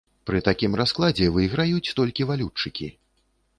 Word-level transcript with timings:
Пры 0.29 0.39
такім 0.47 0.71
раскладзе 0.81 1.27
выйграюць 1.37 1.93
толькі 2.01 2.29
валютчыкі. 2.33 2.93